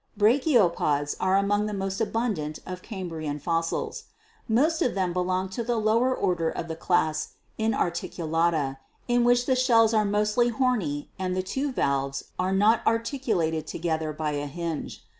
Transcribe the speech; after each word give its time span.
Brachiopods 0.17 1.15
are 1.19 1.37
among 1.37 1.67
the 1.67 1.75
most 1.75 2.01
abundant 2.01 2.57
of 2.65 2.81
Cambrian 2.81 3.37
fossils. 3.37 4.05
Most 4.47 4.81
of 4.81 4.95
them 4.95 5.13
belong 5.13 5.47
to 5.49 5.63
the 5.63 5.77
lower 5.77 6.11
order 6.15 6.49
of 6.49 6.67
the 6.67 6.75
class, 6.75 7.35
Tnarticulata,' 7.59 8.77
in 9.07 9.23
which 9.23 9.45
the 9.45 9.55
shells 9.55 9.93
are 9.93 10.03
mostly 10.03 10.49
horny 10.49 11.11
and 11.19 11.35
the 11.37 11.43
two 11.43 11.71
valves 11.71 12.23
are 12.39 12.51
not 12.51 12.81
articulated 12.87 13.67
together 13.67 14.11
by 14.11 14.31
a 14.31 14.47
hinge. 14.47 15.03